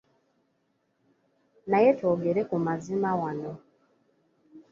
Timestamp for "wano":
3.21-3.51